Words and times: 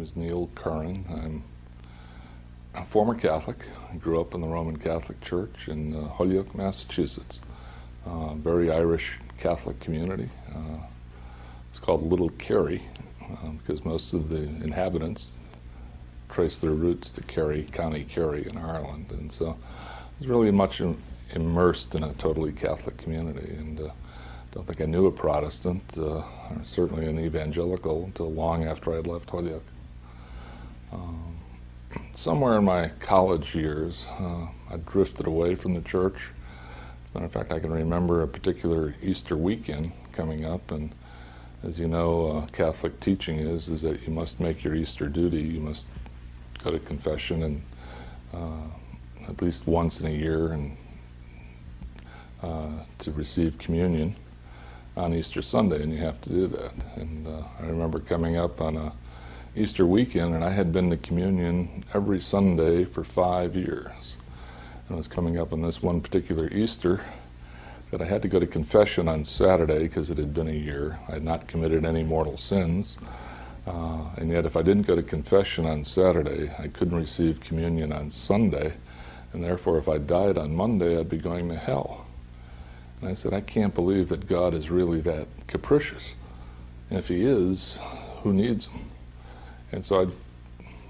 name 0.00 0.06
is 0.06 0.16
Neil 0.16 0.48
Curran. 0.54 1.04
I'm 1.10 1.44
a 2.74 2.90
former 2.90 3.14
Catholic. 3.14 3.58
I 3.92 3.96
grew 3.96 4.18
up 4.18 4.32
in 4.32 4.40
the 4.40 4.48
Roman 4.48 4.78
Catholic 4.78 5.20
Church 5.20 5.68
in 5.68 5.94
uh, 5.94 6.08
Holyoke, 6.08 6.54
Massachusetts. 6.54 7.40
Uh, 8.06 8.34
very 8.36 8.70
Irish 8.70 9.18
Catholic 9.42 9.78
community. 9.80 10.30
Uh, 10.54 10.78
it's 11.70 11.80
called 11.80 12.02
Little 12.02 12.30
Kerry 12.30 12.82
uh, 13.20 13.50
because 13.58 13.84
most 13.84 14.14
of 14.14 14.30
the 14.30 14.42
inhabitants 14.42 15.36
trace 16.30 16.58
their 16.62 16.72
roots 16.72 17.12
to 17.12 17.22
Kerry, 17.24 17.68
County 17.76 18.06
Kerry 18.06 18.48
in 18.48 18.56
Ireland. 18.56 19.10
And 19.10 19.30
so 19.30 19.48
I 19.48 20.18
was 20.18 20.28
really 20.28 20.50
much 20.50 20.80
Im 20.80 21.02
immersed 21.34 21.94
in 21.94 22.04
a 22.04 22.14
totally 22.14 22.52
Catholic 22.52 22.96
community. 22.96 23.54
And 23.54 23.80
uh, 23.80 23.92
don't 24.52 24.66
think 24.66 24.80
I 24.80 24.86
knew 24.86 25.08
a 25.08 25.12
Protestant, 25.12 25.82
uh, 25.98 26.22
or 26.22 26.62
certainly 26.64 27.04
an 27.04 27.18
evangelical, 27.18 28.04
until 28.04 28.32
long 28.32 28.64
after 28.64 28.94
I 28.94 28.96
had 28.96 29.06
left 29.06 29.28
Holyoke. 29.28 29.62
Um, 30.92 31.38
somewhere 32.14 32.58
in 32.58 32.64
my 32.64 32.90
college 33.06 33.54
years, 33.54 34.06
uh, 34.08 34.48
I 34.70 34.76
drifted 34.90 35.26
away 35.26 35.54
from 35.54 35.74
the 35.74 35.82
church. 35.82 36.16
Matter 37.14 37.26
of 37.26 37.32
fact, 37.32 37.52
I 37.52 37.60
can 37.60 37.72
remember 37.72 38.22
a 38.22 38.28
particular 38.28 38.94
Easter 39.02 39.36
weekend 39.36 39.92
coming 40.12 40.44
up, 40.44 40.70
and 40.70 40.94
as 41.62 41.78
you 41.78 41.88
know, 41.88 42.26
uh, 42.26 42.46
Catholic 42.48 43.00
teaching 43.00 43.38
is 43.38 43.68
is 43.68 43.82
that 43.82 44.00
you 44.02 44.12
must 44.12 44.40
make 44.40 44.62
your 44.64 44.74
Easter 44.74 45.08
duty. 45.08 45.40
You 45.40 45.60
must 45.60 45.86
go 46.62 46.70
to 46.70 46.78
confession 46.78 47.42
and 47.42 47.62
uh, 48.32 49.30
at 49.30 49.42
least 49.42 49.66
once 49.66 50.00
in 50.00 50.06
a 50.06 50.10
year 50.10 50.52
and 50.52 50.76
uh, 52.42 52.84
to 53.00 53.12
receive 53.12 53.54
communion 53.58 54.16
on 54.96 55.14
Easter 55.14 55.42
Sunday, 55.42 55.82
and 55.82 55.92
you 55.92 55.98
have 55.98 56.20
to 56.22 56.28
do 56.28 56.46
that. 56.48 56.72
And 56.96 57.26
uh, 57.26 57.42
I 57.58 57.66
remember 57.66 58.00
coming 58.00 58.36
up 58.36 58.60
on 58.60 58.76
a 58.76 58.92
Easter 59.56 59.84
weekend, 59.84 60.34
and 60.34 60.44
I 60.44 60.54
had 60.54 60.72
been 60.72 60.90
to 60.90 60.96
communion 60.96 61.84
every 61.92 62.20
Sunday 62.20 62.84
for 62.84 63.02
five 63.02 63.56
years. 63.56 64.16
And 64.86 64.94
I 64.94 64.94
was 64.94 65.08
coming 65.08 65.38
up 65.38 65.52
on 65.52 65.60
this 65.60 65.80
one 65.82 66.00
particular 66.00 66.48
Easter 66.48 67.04
that 67.90 68.00
I 68.00 68.06
had 68.06 68.22
to 68.22 68.28
go 68.28 68.38
to 68.38 68.46
confession 68.46 69.08
on 69.08 69.24
Saturday 69.24 69.88
because 69.88 70.08
it 70.08 70.18
had 70.18 70.32
been 70.32 70.46
a 70.46 70.52
year. 70.52 70.96
I 71.08 71.14
had 71.14 71.24
not 71.24 71.48
committed 71.48 71.84
any 71.84 72.04
mortal 72.04 72.36
sins. 72.36 72.96
Uh, 73.66 74.14
and 74.18 74.30
yet, 74.30 74.46
if 74.46 74.54
I 74.54 74.62
didn't 74.62 74.86
go 74.86 74.94
to 74.94 75.02
confession 75.02 75.66
on 75.66 75.82
Saturday, 75.82 76.48
I 76.56 76.68
couldn't 76.68 76.96
receive 76.96 77.40
communion 77.46 77.92
on 77.92 78.12
Sunday. 78.12 78.72
And 79.32 79.42
therefore, 79.42 79.78
if 79.78 79.88
I 79.88 79.98
died 79.98 80.38
on 80.38 80.54
Monday, 80.54 80.96
I'd 80.98 81.10
be 81.10 81.20
going 81.20 81.48
to 81.48 81.56
hell. 81.56 82.06
And 83.00 83.10
I 83.10 83.14
said, 83.14 83.34
I 83.34 83.40
can't 83.40 83.74
believe 83.74 84.08
that 84.10 84.28
God 84.28 84.54
is 84.54 84.70
really 84.70 85.00
that 85.02 85.26
capricious. 85.48 86.14
And 86.88 87.00
if 87.00 87.06
he 87.06 87.24
is, 87.24 87.78
who 88.22 88.32
needs 88.32 88.66
him? 88.66 88.90
And 89.72 89.84
so 89.84 90.02
I 90.02 90.06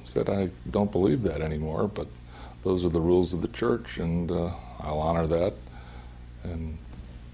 said, 0.06 0.28
I 0.28 0.50
don't 0.70 0.90
believe 0.90 1.22
that 1.22 1.40
anymore, 1.40 1.90
but 1.94 2.06
those 2.64 2.84
are 2.84 2.90
the 2.90 3.00
rules 3.00 3.32
of 3.32 3.42
the 3.42 3.48
church, 3.48 3.98
and 3.98 4.30
uh, 4.30 4.54
I'll 4.80 4.98
honor 4.98 5.26
that. 5.26 5.54
And 6.44 6.78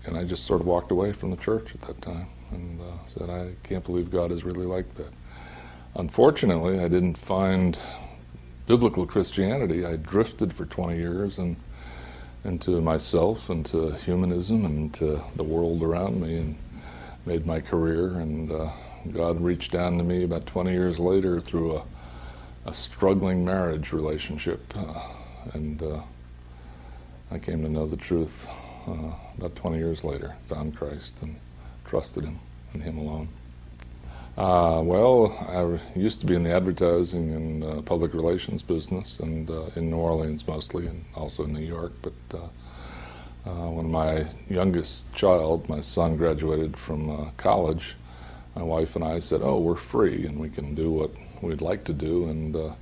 and 0.07 0.17
I 0.17 0.25
just 0.25 0.47
sort 0.47 0.61
of 0.61 0.67
walked 0.67 0.93
away 0.93 1.12
from 1.12 1.31
the 1.31 1.37
church 1.37 1.69
at 1.75 1.81
that 1.89 2.01
time 2.01 2.29
and 2.53 2.81
uh, 2.81 2.97
said, 3.09 3.29
I 3.29 3.55
can't 3.69 3.84
believe 3.84 4.11
God 4.11 4.31
is 4.31 4.45
really 4.45 4.65
like 4.65 4.87
that. 4.97 5.12
Unfortunately, 5.97 6.79
I 6.79 6.89
didn't 6.89 7.19
find 7.27 7.77
biblical 8.69 9.05
Christianity. 9.05 9.84
I 9.84 9.97
drifted 9.97 10.53
for 10.53 10.65
20 10.65 10.97
years 10.97 11.39
and 11.39 11.57
into 12.45 12.81
myself, 12.81 13.39
into 13.49 13.97
humanism, 14.05 14.65
and 14.65 14.93
into 14.93 15.21
the 15.37 15.43
world 15.43 15.83
around 15.83 16.21
me, 16.21 16.37
and 16.39 16.57
made 17.27 17.45
my 17.45 17.61
career. 17.61 18.21
And 18.21 18.53
uh, 18.53 18.73
God 19.12 19.41
reached 19.41 19.72
down 19.72 19.99
to 19.99 20.05
me 20.05 20.25
about 20.25 20.47
20 20.47 20.71
years 20.71 20.99
later 20.99 21.41
through 21.41 21.77
a, 21.77 21.87
a 22.67 22.75
struggling 22.75 23.44
marriage 23.44 23.93
relationship, 23.93 24.61
uh, 24.75 25.53
and 25.55 25.83
uh, 25.83 26.03
I 27.31 27.39
came 27.39 27.62
to 27.62 27.69
know 27.69 27.89
the 27.89 27.97
truth 27.97 28.33
uh, 28.87 29.15
about 29.37 29.55
20 29.56 29.78
years 29.78 30.03
later. 30.05 30.34
Found 30.49 30.77
Christ 30.77 31.15
and 31.22 31.37
trusted 31.87 32.25
Him 32.25 32.39
and 32.72 32.83
Him 32.83 32.99
alone. 32.99 33.28
Uh, 34.37 34.83
well, 34.84 35.33
I 35.49 35.99
used 35.99 36.21
to 36.21 36.27
be 36.27 36.34
in 36.34 36.45
the 36.45 36.55
advertising 36.55 37.33
and 37.33 37.65
uh, 37.65 37.83
public 37.83 38.12
relations 38.12 38.62
business, 38.62 39.16
and 39.21 39.50
uh, 39.50 39.71
in 39.77 39.91
New 39.91 39.97
Orleans 39.97 40.45
mostly, 40.47 40.87
and 40.87 41.05
also 41.15 41.45
in 41.45 41.53
New 41.53 41.65
York. 41.66 41.93
But 42.03 42.12
when 43.45 43.91
my 43.91 44.31
youngest 44.49 45.05
child, 45.15 45.69
my 45.69 45.81
son, 45.81 46.16
graduated 46.16 46.77
from 46.87 47.33
college, 47.37 47.97
my 48.56 48.62
wife 48.62 48.89
and 48.94 49.05
I 49.05 49.21
said, 49.21 49.43
"Oh, 49.43 49.61
we're 49.61 49.81
free, 49.93 50.27
and 50.27 50.41
we 50.41 50.49
can 50.49 50.75
do 50.75 50.91
what 50.91 51.11
we'd 51.43 51.61
like 51.61 51.84
to 51.84 51.93
do." 51.93 52.31
And 52.31 52.56
uh, 52.56 52.75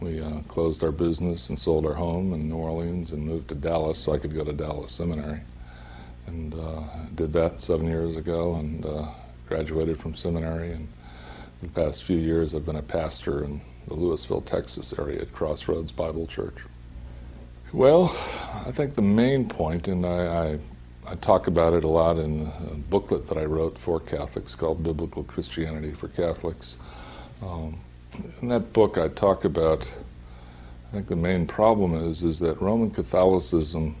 we 0.00 0.20
uh, 0.20 0.42
closed 0.48 0.82
our 0.82 0.92
business 0.92 1.48
and 1.48 1.58
sold 1.58 1.86
our 1.86 1.94
home 1.94 2.34
in 2.34 2.48
New 2.48 2.56
Orleans 2.56 3.12
and 3.12 3.26
moved 3.26 3.48
to 3.48 3.54
Dallas 3.54 4.04
so 4.04 4.12
I 4.12 4.18
could 4.18 4.34
go 4.34 4.44
to 4.44 4.52
Dallas 4.52 4.96
Seminary. 4.96 5.40
And 6.26 6.54
uh, 6.54 7.06
did 7.16 7.32
that 7.32 7.60
seven 7.60 7.86
years 7.86 8.16
ago, 8.16 8.56
and 8.56 8.84
uh, 8.84 9.14
graduated 9.48 9.98
from 9.98 10.14
seminary, 10.14 10.72
and 10.72 10.88
the 11.62 11.68
past 11.68 12.04
few 12.06 12.18
years 12.18 12.54
I've 12.54 12.66
been 12.66 12.76
a 12.76 12.82
pastor 12.82 13.44
in 13.44 13.60
the 13.88 13.94
Lewisville, 13.94 14.44
Texas 14.46 14.92
area 14.98 15.22
at 15.22 15.32
Crossroads 15.32 15.92
Bible 15.92 16.26
Church. 16.26 16.56
Well, 17.72 18.04
I 18.04 18.72
think 18.76 18.94
the 18.94 19.02
main 19.02 19.48
point, 19.48 19.88
and 19.88 20.06
I, 20.06 20.08
I, 20.08 20.58
I 21.06 21.16
talk 21.16 21.48
about 21.48 21.74
it 21.74 21.84
a 21.84 21.88
lot 21.88 22.16
in 22.16 22.46
a 22.46 22.76
booklet 22.90 23.26
that 23.28 23.36
I 23.36 23.44
wrote 23.44 23.76
for 23.84 24.00
Catholics 24.00 24.54
called 24.54 24.82
Biblical 24.82 25.22
Christianity 25.24 25.92
for 26.00 26.08
Catholics. 26.08 26.76
Um, 27.42 27.80
in 28.40 28.48
that 28.48 28.72
book 28.72 28.96
I 28.96 29.08
talk 29.08 29.44
about, 29.44 29.82
I 30.88 30.92
think 30.92 31.08
the 31.08 31.16
main 31.16 31.46
problem 31.46 31.94
is, 32.08 32.22
is 32.22 32.38
that 32.40 32.60
Roman 32.60 32.90
Catholicism 32.90 33.96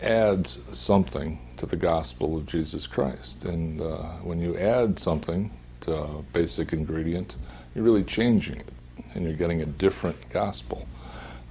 adds 0.00 0.58
something 0.72 1.40
to 1.58 1.66
the 1.66 1.76
gospel 1.76 2.38
of 2.38 2.46
Jesus 2.46 2.86
Christ. 2.86 3.44
And 3.44 3.80
uh, 3.80 4.18
when 4.18 4.38
you 4.38 4.56
add 4.56 4.98
something 4.98 5.50
to 5.82 5.92
a 5.92 6.24
basic 6.32 6.72
ingredient, 6.72 7.32
you're 7.74 7.84
really 7.84 8.04
changing 8.04 8.56
it, 8.56 8.70
and 9.14 9.24
you're 9.24 9.36
getting 9.36 9.62
a 9.62 9.66
different 9.66 10.18
gospel. 10.32 10.86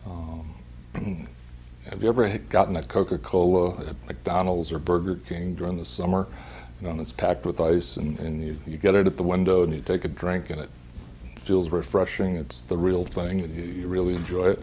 Um, 0.05 0.55
have 1.89 2.01
you 2.01 2.09
ever 2.09 2.37
gotten 2.51 2.75
a 2.75 2.87
Coca-Cola 2.87 3.89
at 3.89 4.07
McDonald's 4.07 4.71
or 4.71 4.79
Burger 4.79 5.19
King 5.27 5.55
during 5.55 5.77
the 5.77 5.85
summer? 5.85 6.27
You 6.79 6.87
know, 6.87 6.91
and 6.91 6.99
it's 6.99 7.13
packed 7.13 7.45
with 7.45 7.59
ice, 7.59 7.97
and, 7.97 8.19
and 8.19 8.41
you, 8.41 8.57
you 8.65 8.77
get 8.77 8.95
it 8.95 9.07
at 9.07 9.17
the 9.17 9.23
window, 9.23 9.63
and 9.63 9.73
you 9.73 9.81
take 9.81 10.03
a 10.03 10.09
drink, 10.09 10.49
and 10.49 10.59
it 10.59 10.69
feels 11.47 11.69
refreshing. 11.69 12.35
It's 12.35 12.63
the 12.67 12.77
real 12.77 13.05
thing, 13.05 13.41
and 13.41 13.55
you, 13.55 13.63
you 13.63 13.87
really 13.87 14.15
enjoy 14.15 14.51
it 14.51 14.59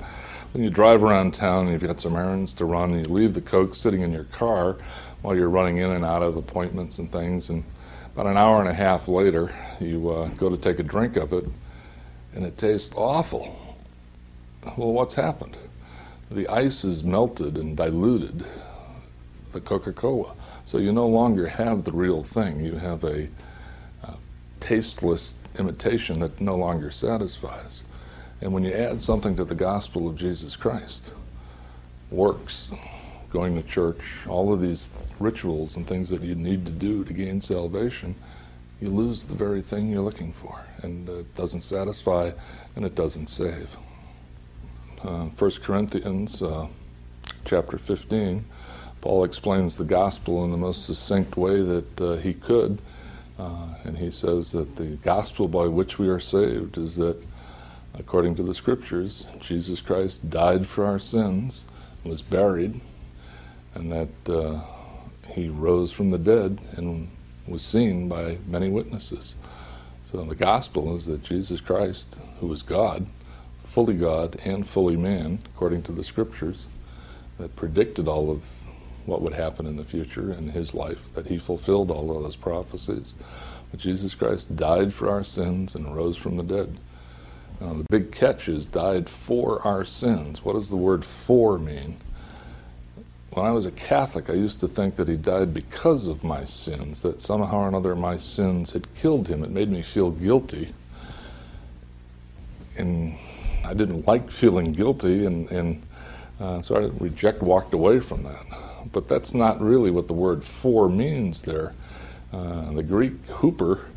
when 0.53 0.63
you 0.63 0.71
drive 0.71 1.03
around 1.03 1.33
town 1.33 1.67
and 1.67 1.73
you've 1.73 1.91
got 1.91 2.01
some 2.01 2.15
errands 2.15 2.53
to 2.55 2.65
run 2.65 2.93
and 2.93 3.07
you 3.07 3.13
leave 3.13 3.35
the 3.35 3.41
Coke 3.41 3.75
sitting 3.75 4.03
in 4.03 4.13
your 4.13 4.27
car 4.39 4.77
while 5.23 5.35
you're 5.35 5.51
running 5.51 5.79
in 5.79 5.91
and 5.91 6.05
out 6.05 6.23
of 6.23 6.37
appointments 6.37 6.99
and 6.99 7.11
things, 7.11 7.49
and 7.49 7.65
about 8.13 8.27
an 8.27 8.37
hour 8.37 8.61
and 8.61 8.69
a 8.69 8.75
half 8.75 9.09
later, 9.09 9.49
you 9.81 10.11
uh, 10.11 10.37
go 10.37 10.51
to 10.51 10.61
take 10.61 10.79
a 10.79 10.83
drink 10.83 11.17
of 11.17 11.33
it, 11.33 11.45
and 12.35 12.45
it 12.45 12.59
tastes 12.59 12.93
awful. 12.95 13.77
Well, 14.77 14.93
what's 14.93 15.15
happened? 15.15 15.57
The 16.35 16.49
ice 16.49 16.85
is 16.85 17.03
melted 17.03 17.57
and 17.57 17.77
diluted, 17.77 18.43
the 19.53 19.61
Coca-Cola. 19.61 20.35
So 20.67 20.79
you 20.79 20.91
no 20.91 21.07
longer 21.07 21.47
have 21.47 21.85
the 21.85 21.93
real 21.93 22.25
thing. 22.33 22.61
You 22.61 22.77
have 22.77 23.05
a 23.05 23.29
uh, 24.03 24.17
tasteless 24.61 25.35
imitation 25.59 26.21
that 26.21 26.41
no 26.41 26.57
longer 26.57 26.91
satisfies. 26.91 27.83
And 28.41 28.53
when 28.53 28.63
you 28.63 28.73
add 28.73 29.03
something 29.03 29.37
to 29.37 29.45
the 29.45 29.55
gospel 29.55 30.09
of 30.09 30.17
Jesus 30.17 30.57
Christ, 30.57 31.11
works, 32.11 32.69
going 33.31 33.55
to 33.55 33.69
church, 33.69 34.01
all 34.27 34.55
of 34.55 34.61
these 34.61 34.89
rituals 35.21 35.77
and 35.77 35.87
things 35.87 36.09
that 36.11 36.23
you 36.23 36.35
need 36.35 36.65
to 36.65 36.73
do 36.73 37.05
to 37.05 37.13
gain 37.13 37.41
salvation, 37.41 38.17
you 38.81 38.89
lose 38.89 39.25
the 39.29 39.37
very 39.37 39.63
thing 39.63 39.91
you're 39.91 40.01
looking 40.01 40.35
for. 40.41 40.65
And 40.83 41.09
it 41.09 41.35
doesn't 41.37 41.63
satisfy 41.63 42.31
and 42.75 42.85
it 42.85 42.95
doesn't 42.95 43.29
save. 43.29 43.69
Uh, 45.03 45.29
1 45.37 45.51
Corinthians 45.67 46.41
uh, 46.43 46.69
chapter 47.45 47.77
15, 47.77 48.45
Paul 49.01 49.25
explains 49.25 49.77
the 49.77 49.85
gospel 49.85 50.45
in 50.45 50.53
the 50.53 50.57
most 50.57 50.87
succinct 50.87 51.37
way 51.37 51.61
that 51.61 52.01
uh, 52.01 52.17
he 52.19 52.35
could. 52.35 52.81
Uh, 53.37 53.75
and 53.85 53.97
he 53.97 54.13
says 54.13 54.53
that 54.53 54.77
the 54.77 54.97
gospel 55.05 55.49
by 55.49 55.67
which 55.67 55.99
we 55.99 56.07
are 56.07 56.21
saved 56.21 56.79
is 56.79 56.95
that, 56.95 57.21
according 57.95 58.37
to 58.37 58.45
the 58.45 58.55
scriptures, 58.55 59.27
Jesus 59.41 59.81
Christ 59.81 60.21
died 60.31 60.61
for 60.73 60.85
our 60.85 61.01
sins, 61.01 61.65
was 62.05 62.23
buried, 62.23 62.81
and 63.75 63.91
that 63.91 64.33
uh, 64.33 64.65
he 65.33 65.49
rose 65.49 65.93
from 65.93 66.13
the 66.13 66.19
dead 66.19 66.61
and 66.77 67.09
was 67.49 67.63
seen 67.63 68.09
by 68.09 68.39
many 68.47 68.71
witnesses. 68.71 69.35
So 70.05 70.25
the 70.25 70.37
gospel 70.37 70.97
is 70.97 71.07
that 71.07 71.25
Jesus 71.25 71.61
Christ, 71.61 72.17
who 72.39 72.47
was 72.47 72.63
God, 72.63 73.05
fully 73.75 73.99
God 73.99 74.37
and 74.45 74.67
fully 74.67 74.97
man, 74.97 75.39
according 75.55 75.83
to 75.85 75.93
the 75.93 76.05
scriptures, 76.05 76.67
that 77.39 77.55
predicted 77.57 78.09
all 78.09 78.31
of 78.31 78.43
what 79.07 79.23
would 79.23 79.33
happen 79.33 79.67
in 79.67 79.77
the 79.77 79.85
future 79.85 80.33
in 80.33 80.49
his 80.49 80.75
life, 80.75 80.99
that 81.15 81.27
he 81.27 81.39
fulfilled 81.39 81.91
all 81.91 82.17
of 82.17 82.23
those 82.23 82.37
prophecies. 82.37 83.15
But 83.71 83.81
Jesus 83.81 84.15
Christ 84.15 84.55
died 84.55 84.93
for 84.93 85.11
our 85.11 85.25
sins 85.25 85.75
and 85.75 85.95
rose 85.95 86.17
from 86.17 86.37
the 86.37 86.43
dead. 86.43 86.79
Now, 87.61 87.75
the 87.75 87.87
big 87.91 88.13
catch 88.13 88.49
is 88.49 88.67
died 88.67 89.09
for 89.27 89.61
our 89.63 89.85
sins. 89.85 90.41
What 90.43 90.55
does 90.55 90.69
the 90.69 90.77
word 90.77 91.05
for 91.27 91.59
mean? 91.59 91.97
When 93.33 93.47
I 93.47 93.51
was 93.51 93.67
a 93.67 93.73
Catholic, 93.73 94.29
I 94.29 94.35
used 94.35 94.61
to 94.61 94.69
think 94.69 94.97
that 94.97 95.09
he 95.09 95.17
died 95.17 95.55
because 95.55 96.07
of 96.07 96.23
my 96.23 96.45
sins, 96.45 97.03
that 97.03 97.23
somehow 97.23 97.61
or 97.61 97.69
another 97.69 97.95
my 97.95 98.19
sins 98.19 98.73
had 98.73 98.87
killed 99.01 99.27
him. 99.27 99.43
It 99.43 99.51
made 99.51 99.71
me 99.71 99.83
feel 99.95 100.13
guilty. 100.13 100.75
And 102.77 103.17
I 103.65 103.75
didn't 103.75 104.07
like 104.07 104.31
feeling 104.41 104.73
guilty, 104.73 105.27
and, 105.27 105.49
and 105.51 105.83
uh, 106.41 106.63
so 106.63 106.77
I 106.77 107.03
reject, 107.03 107.43
walked 107.43 107.75
away 107.75 108.01
from 108.01 108.23
that. 108.25 108.45
But 108.93 109.09
that's 109.09 109.35
not 109.35 109.61
really 109.61 109.91
what 109.91 110.07
the 110.09 110.15
word 110.15 110.43
for 110.61 110.89
means 110.89 111.43
there. 111.45 111.73
Uh, 112.33 112.73
the 112.73 112.83
Greek 112.83 113.13
huper 113.29 113.89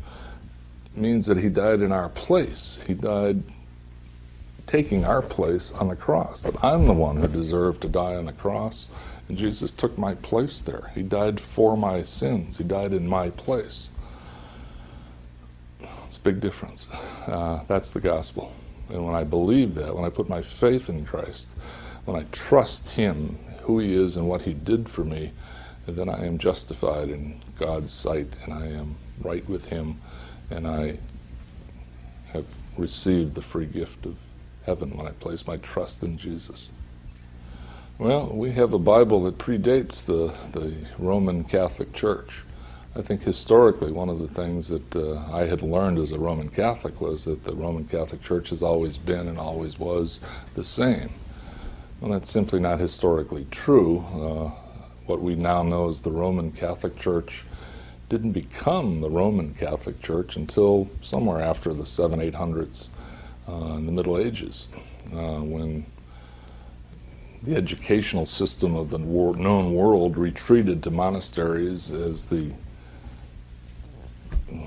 means 0.96 1.26
that 1.26 1.38
he 1.38 1.48
died 1.48 1.80
in 1.80 1.92
our 1.92 2.08
place. 2.10 2.78
He 2.86 2.94
died 2.94 3.42
taking 4.66 5.04
our 5.04 5.22
place 5.22 5.72
on 5.74 5.88
the 5.88 5.96
cross. 5.96 6.42
That 6.42 6.56
I'm 6.62 6.86
the 6.86 6.92
one 6.92 7.20
who 7.20 7.28
deserved 7.28 7.82
to 7.82 7.88
die 7.88 8.14
on 8.14 8.26
the 8.26 8.32
cross, 8.32 8.88
and 9.28 9.36
Jesus 9.36 9.72
took 9.76 9.96
my 9.96 10.14
place 10.14 10.62
there. 10.66 10.90
He 10.94 11.02
died 11.02 11.40
for 11.54 11.76
my 11.76 12.02
sins. 12.02 12.56
He 12.56 12.64
died 12.64 12.92
in 12.92 13.06
my 13.06 13.30
place. 13.30 13.88
It's 15.80 16.16
a 16.16 16.24
big 16.24 16.40
difference. 16.40 16.86
Uh, 16.92 17.64
that's 17.68 17.92
the 17.92 18.00
gospel. 18.00 18.52
And 18.88 19.04
when 19.04 19.14
I 19.14 19.24
believe 19.24 19.74
that, 19.74 19.94
when 19.94 20.04
I 20.04 20.10
put 20.10 20.28
my 20.28 20.42
faith 20.60 20.88
in 20.88 21.04
Christ, 21.04 21.48
when 22.04 22.16
I 22.16 22.26
trust 22.48 22.88
Him, 22.94 23.36
who 23.62 23.80
He 23.80 23.94
is 23.94 24.16
and 24.16 24.28
what 24.28 24.42
He 24.42 24.54
did 24.54 24.88
for 24.88 25.04
me, 25.04 25.32
then 25.88 26.08
I 26.08 26.26
am 26.26 26.38
justified 26.38 27.08
in 27.08 27.40
God's 27.58 27.92
sight 27.92 28.28
and 28.44 28.52
I 28.52 28.66
am 28.66 28.96
right 29.24 29.48
with 29.48 29.64
Him 29.64 30.00
and 30.50 30.66
I 30.66 30.98
have 32.32 32.46
received 32.78 33.34
the 33.34 33.42
free 33.52 33.66
gift 33.66 34.04
of 34.04 34.14
heaven 34.64 34.96
when 34.96 35.06
I 35.06 35.12
place 35.12 35.44
my 35.46 35.56
trust 35.58 36.02
in 36.02 36.18
Jesus. 36.18 36.68
Well, 37.98 38.36
we 38.36 38.52
have 38.52 38.72
a 38.72 38.78
Bible 38.78 39.24
that 39.24 39.38
predates 39.38 40.04
the, 40.06 40.34
the 40.52 40.86
Roman 40.98 41.44
Catholic 41.44 41.94
Church. 41.94 42.28
I 42.96 43.02
think 43.02 43.20
historically 43.20 43.92
one 43.92 44.08
of 44.08 44.20
the 44.20 44.28
things 44.28 44.68
that 44.68 44.96
uh, 44.96 45.18
I 45.30 45.46
had 45.46 45.60
learned 45.60 45.98
as 45.98 46.12
a 46.12 46.18
Roman 46.18 46.48
Catholic 46.48 46.98
was 46.98 47.26
that 47.26 47.44
the 47.44 47.54
Roman 47.54 47.86
Catholic 47.86 48.22
Church 48.22 48.48
has 48.48 48.62
always 48.62 48.96
been 48.96 49.28
and 49.28 49.38
always 49.38 49.78
was 49.78 50.18
the 50.54 50.64
same. 50.64 51.10
Well, 52.00 52.12
that's 52.12 52.32
simply 52.32 52.58
not 52.58 52.80
historically 52.80 53.46
true. 53.50 53.98
Uh, 53.98 54.50
what 55.04 55.20
we 55.20 55.34
now 55.34 55.62
know 55.62 55.90
as 55.90 56.00
the 56.00 56.10
Roman 56.10 56.50
Catholic 56.52 56.96
Church 56.96 57.44
didn't 58.08 58.32
become 58.32 59.02
the 59.02 59.10
Roman 59.10 59.52
Catholic 59.52 60.00
Church 60.00 60.36
until 60.36 60.88
somewhere 61.02 61.42
after 61.42 61.74
the 61.74 61.84
7 61.84 62.18
800s 62.18 62.88
uh, 63.46 63.76
in 63.76 63.84
the 63.84 63.92
Middle 63.92 64.18
Ages, 64.18 64.68
uh, 65.12 65.40
when 65.40 65.84
the 67.42 67.56
educational 67.56 68.24
system 68.24 68.74
of 68.74 68.88
the 68.88 68.98
known 68.98 69.74
world 69.74 70.16
retreated 70.16 70.82
to 70.82 70.90
monasteries 70.90 71.90
as 71.90 72.24
the 72.30 72.54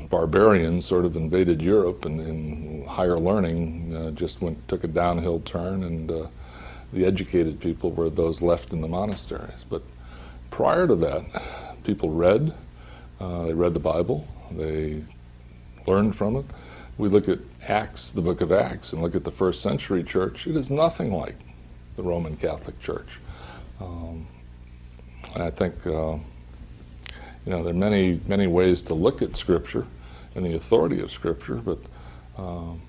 barbarians 0.10 0.88
sort 0.88 1.06
of 1.06 1.16
invaded 1.16 1.62
Europe 1.62 2.04
and, 2.04 2.20
and 2.20 2.86
higher 2.86 3.18
learning 3.18 3.94
uh, 3.96 4.12
just 4.12 4.42
went 4.42 4.58
took 4.68 4.84
a 4.84 4.88
downhill 4.88 5.40
turn 5.42 5.84
and 5.84 6.12
uh, 6.12 6.28
the 6.94 7.06
educated 7.06 7.60
people 7.60 7.94
were 7.94 8.10
those 8.10 8.42
left 8.42 8.74
in 8.74 8.82
the 8.82 8.88
monasteries. 8.88 9.66
But 9.70 9.84
prior 10.52 10.88
to 10.88 10.96
that, 10.96 11.78
people 11.86 12.12
read, 12.12 12.54
uh, 13.20 13.46
they 13.46 13.54
read 13.54 13.74
the 13.74 13.80
Bible, 13.80 14.28
they 14.52 15.04
learned 15.88 16.16
from 16.16 16.38
it. 16.38 16.46
We 16.98 17.08
look 17.08 17.30
at 17.30 17.38
Acts, 17.68 18.12
the 18.14 18.22
book 18.22 18.42
of 18.42 18.52
Acts, 18.52 18.92
and 18.92 19.02
look 19.02 19.16
at 19.16 19.24
the 19.24 19.32
first 19.32 19.62
century 19.62 20.04
church. 20.04 20.46
It 20.48 20.56
is 20.56 20.70
nothing 20.70 21.12
like 21.12 21.36
the 21.96 22.04
Roman 22.04 22.36
Catholic 22.36 22.80
Church. 22.82 23.08
Um, 23.80 24.28
and 25.34 25.44
I 25.44 25.52
think, 25.52 25.76
uh, 25.86 26.18
you 27.50 27.56
know, 27.56 27.64
there 27.64 27.74
are 27.74 27.76
many, 27.76 28.22
many 28.28 28.46
ways 28.46 28.84
to 28.84 28.94
look 28.94 29.24
at 29.24 29.36
Scripture 29.36 29.88
and 30.36 30.46
the 30.46 30.56
authority 30.56 31.02
of 31.02 31.10
Scripture, 31.10 31.60
but 31.66 31.80
um, 32.38 32.80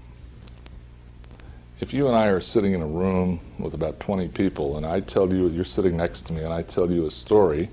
if 1.80 1.94
you 1.94 2.08
and 2.08 2.14
I 2.14 2.26
are 2.26 2.42
sitting 2.42 2.74
in 2.74 2.82
a 2.82 2.86
room 2.86 3.40
with 3.58 3.72
about 3.72 4.00
20 4.00 4.28
people 4.28 4.76
and 4.76 4.84
I 4.84 5.00
tell 5.00 5.32
you, 5.32 5.48
you're 5.48 5.64
sitting 5.64 5.96
next 5.96 6.26
to 6.26 6.34
me 6.34 6.44
and 6.44 6.52
I 6.52 6.62
tell 6.62 6.90
you 6.90 7.06
a 7.06 7.10
story 7.10 7.70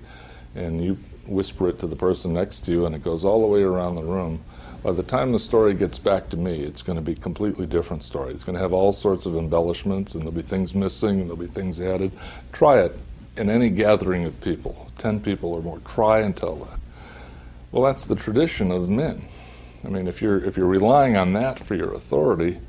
and 0.55 0.81
you 0.81 0.95
whisper 1.27 1.67
it 1.67 1.77
to 1.81 1.87
the 1.87 1.95
person 1.97 2.33
next 2.33 2.63
to 2.63 2.71
you 2.71 2.85
and 2.85 2.95
it 2.95 3.03
goes 3.03 3.25
all 3.25 3.41
the 3.41 3.47
way 3.47 3.63
around 3.63 3.95
the 3.97 4.05
room, 4.05 4.41
by 4.81 4.93
the 4.93 5.03
time 5.03 5.33
the 5.33 5.39
story 5.39 5.75
gets 5.75 5.99
back 5.99 6.29
to 6.29 6.37
me, 6.37 6.61
it's 6.61 6.83
going 6.83 6.97
to 6.97 7.03
be 7.03 7.19
a 7.19 7.21
completely 7.21 7.67
different 7.67 8.01
story. 8.01 8.33
It's 8.33 8.45
going 8.45 8.55
to 8.55 8.61
have 8.61 8.71
all 8.71 8.93
sorts 8.93 9.25
of 9.25 9.35
embellishments 9.35 10.13
and 10.13 10.23
there'll 10.23 10.41
be 10.41 10.41
things 10.41 10.73
missing 10.73 11.19
and 11.19 11.23
there'll 11.23 11.35
be 11.35 11.53
things 11.53 11.81
added. 11.81 12.13
Try 12.53 12.85
it 12.85 12.93
in 13.37 13.49
any 13.49 13.69
gathering 13.69 14.25
of 14.25 14.33
people, 14.41 14.89
10 14.99 15.21
people 15.21 15.53
or 15.53 15.61
more. 15.61 15.79
Try 15.87 16.21
and 16.21 16.35
tell 16.35 16.57
that. 16.65 16.79
Well, 17.71 17.83
that's 17.83 18.07
the 18.07 18.15
tradition 18.15 18.71
of 18.71 18.89
men. 18.89 19.27
I 19.83 19.89
mean, 19.89 20.07
if 20.07 20.21
you're, 20.21 20.43
if 20.43 20.57
you're 20.57 20.67
relying 20.67 21.15
on 21.15 21.33
that 21.33 21.65
for 21.67 21.75
your 21.75 21.93
authority, 21.93 22.59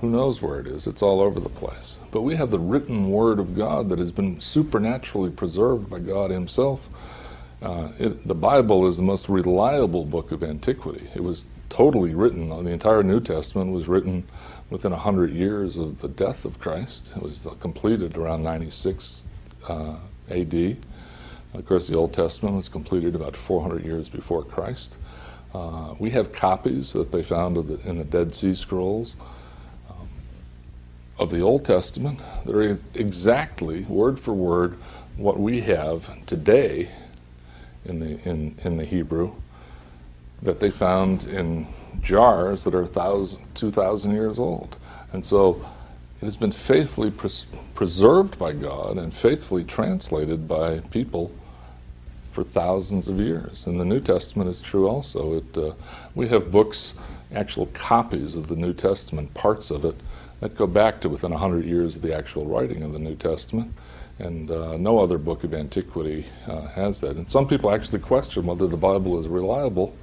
who 0.00 0.08
knows 0.08 0.40
where 0.40 0.60
it 0.60 0.66
is? 0.66 0.86
It's 0.86 1.02
all 1.02 1.20
over 1.20 1.40
the 1.40 1.48
place. 1.48 1.98
But 2.12 2.22
we 2.22 2.36
have 2.36 2.50
the 2.50 2.58
written 2.58 3.10
Word 3.10 3.40
of 3.40 3.56
God 3.56 3.88
that 3.88 3.98
has 3.98 4.12
been 4.12 4.38
supernaturally 4.40 5.30
preserved 5.30 5.90
by 5.90 5.98
God 5.98 6.30
Himself. 6.30 6.80
Uh, 7.60 7.90
it, 7.98 8.26
the 8.26 8.34
Bible 8.34 8.86
is 8.86 8.96
the 8.96 9.02
most 9.02 9.28
reliable 9.28 10.04
book 10.04 10.30
of 10.30 10.44
antiquity. 10.44 11.08
It 11.16 11.22
was 11.22 11.44
totally 11.68 12.14
written, 12.14 12.48
the 12.48 12.70
entire 12.70 13.02
New 13.02 13.20
Testament 13.20 13.72
was 13.72 13.88
written 13.88 14.28
within 14.70 14.92
100 14.92 15.32
years 15.32 15.76
of 15.76 15.98
the 15.98 16.08
death 16.08 16.44
of 16.44 16.58
Christ. 16.60 17.10
It 17.16 17.22
was 17.22 17.44
uh, 17.44 17.54
completed 17.60 18.16
around 18.16 18.42
96 18.44 19.22
uh, 19.66 19.98
AD. 20.30 20.76
Of 21.54 21.66
course, 21.66 21.88
the 21.88 21.96
Old 21.96 22.12
Testament 22.12 22.56
was 22.56 22.68
completed 22.68 23.14
about 23.14 23.34
400 23.46 23.84
years 23.84 24.08
before 24.08 24.44
Christ. 24.44 24.96
Uh, 25.54 25.94
we 25.98 26.10
have 26.10 26.26
copies 26.38 26.92
that 26.92 27.10
they 27.10 27.22
found 27.22 27.56
the, 27.56 27.80
in 27.88 27.98
the 27.98 28.04
Dead 28.04 28.34
Sea 28.34 28.54
Scrolls 28.54 29.16
of 31.18 31.30
the 31.30 31.40
Old 31.40 31.64
Testament 31.64 32.20
that 32.46 32.54
are 32.54 32.78
exactly, 32.94 33.84
word 33.88 34.20
for 34.24 34.34
word, 34.34 34.76
what 35.16 35.38
we 35.38 35.60
have 35.60 36.02
today 36.26 36.88
in 37.84 37.98
the, 37.98 38.28
in, 38.28 38.56
in 38.64 38.76
the 38.76 38.84
Hebrew 38.84 39.32
that 40.42 40.60
they 40.60 40.70
found 40.70 41.24
in 41.24 41.66
jars 42.02 42.62
that 42.64 42.74
are 42.74 42.86
2,000 42.86 44.12
years 44.12 44.38
old. 44.38 44.76
And 45.12 45.24
so 45.24 45.68
it 46.20 46.24
has 46.24 46.36
been 46.36 46.52
faithfully 46.66 47.10
pres 47.10 47.44
preserved 47.76 48.38
by 48.38 48.52
God 48.52 48.96
and 48.96 49.12
faithfully 49.22 49.64
translated 49.64 50.48
by 50.48 50.80
people 50.90 51.30
for 52.34 52.42
thousands 52.42 53.08
of 53.08 53.16
years. 53.16 53.64
And 53.66 53.78
the 53.78 53.84
New 53.84 54.00
Testament 54.00 54.48
is 54.50 54.62
true 54.70 54.86
also. 54.86 55.34
It, 55.34 55.56
uh, 55.56 55.74
we 56.14 56.28
have 56.28 56.50
books, 56.50 56.94
actual 57.32 57.68
copies 57.74 58.36
of 58.36 58.48
the 58.48 58.56
New 58.56 58.72
Testament, 58.72 59.32
parts 59.34 59.70
of 59.70 59.84
it, 59.84 59.94
that 60.40 60.56
go 60.56 60.66
back 60.66 61.00
to 61.00 61.08
within 61.08 61.30
100 61.30 61.64
years 61.64 61.96
of 61.96 62.02
the 62.02 62.14
actual 62.16 62.46
writing 62.46 62.82
of 62.82 62.92
the 62.92 62.98
New 62.98 63.16
Testament. 63.16 63.72
And 64.18 64.50
uh, 64.50 64.76
no 64.76 64.98
other 64.98 65.18
book 65.18 65.44
of 65.44 65.54
antiquity 65.54 66.26
uh, 66.46 66.68
has 66.68 67.00
that. 67.00 67.16
And 67.16 67.28
some 67.28 67.48
people 67.48 67.70
actually 67.70 68.00
question 68.00 68.46
whether 68.46 68.66
the 68.68 68.76
Bible 68.76 69.20
is 69.20 69.28
reliable, 69.28 69.96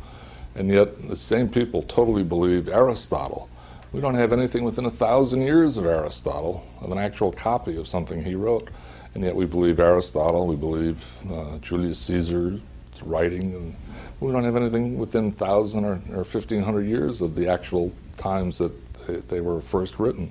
and 0.56 0.70
yet 0.70 0.88
the 1.10 1.16
same 1.16 1.50
people 1.50 1.84
totally 1.84 2.24
believe 2.24 2.70
Aristotle. 2.70 3.50
We 3.96 4.02
don't 4.02 4.16
have 4.16 4.34
anything 4.34 4.66
within 4.66 4.88
a 4.88 4.92
thousand 4.92 5.42
years 5.44 5.78
of 5.78 5.86
Aristotle, 5.86 6.62
of 6.82 6.92
an 6.92 6.98
actual 6.98 7.32
copy 7.32 7.78
of 7.78 7.88
something 7.88 8.22
he 8.22 8.36
wrote. 8.36 8.70
And 9.14 9.24
yet 9.24 9.34
we 9.34 9.46
believe 9.46 9.80
Aristotle, 9.80 10.48
we 10.48 10.58
believe 10.58 10.98
uh, 11.32 11.60
Julius 11.60 12.06
Caesar's 12.06 12.60
writing, 13.06 13.56
and 13.56 13.75
we 14.20 14.34
don't 14.34 14.44
have 14.44 14.58
anything 14.58 14.98
within 15.00 15.30
1,000 15.30 15.86
or, 15.86 15.94
or 16.12 16.25
1,500 16.25 16.82
years 16.82 17.22
of 17.22 17.36
the 17.36 17.50
actual 17.50 17.90
times 18.22 18.58
that 18.58 18.74
they 19.30 19.40
were 19.40 19.62
first 19.72 19.94
written. 19.98 20.30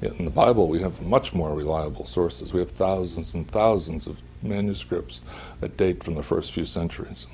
Yet 0.00 0.14
in 0.14 0.24
the 0.24 0.30
Bible, 0.32 0.68
we 0.68 0.82
have 0.82 1.00
much 1.00 1.32
more 1.32 1.54
reliable 1.54 2.06
sources. 2.06 2.52
We 2.52 2.58
have 2.58 2.72
thousands 2.72 3.32
and 3.34 3.48
thousands 3.48 4.08
of 4.08 4.16
manuscripts 4.42 5.20
that 5.60 5.76
date 5.76 6.02
from 6.02 6.16
the 6.16 6.24
first 6.24 6.52
few 6.52 6.64
centuries. 6.64 7.26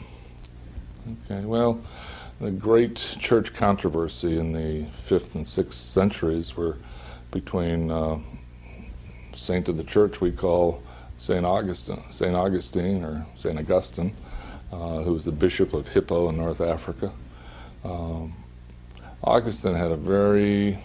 Okay, 1.24 1.46
well, 1.46 1.82
the 2.40 2.50
great 2.50 2.98
church 3.20 3.50
controversy 3.58 4.38
in 4.38 4.52
the 4.52 4.88
5th 5.10 5.34
and 5.34 5.44
6th 5.44 5.92
centuries 5.92 6.54
were 6.56 6.76
between 7.32 7.90
uh, 7.90 8.16
saint 9.34 9.68
of 9.68 9.76
the 9.76 9.84
church 9.84 10.14
we 10.22 10.32
call 10.32 10.82
St. 11.18 11.44
Augustine, 11.44 12.02
St. 12.10 12.34
Augustine 12.34 13.04
or 13.04 13.26
St. 13.38 13.58
Augustine, 13.58 14.16
uh, 14.72 15.02
who 15.02 15.12
was 15.12 15.26
the 15.26 15.32
bishop 15.32 15.74
of 15.74 15.84
Hippo 15.86 16.30
in 16.30 16.38
North 16.38 16.62
Africa. 16.62 17.12
Um, 17.84 18.34
Augustine 19.22 19.74
had 19.74 19.90
a 19.90 19.96
very 19.98 20.82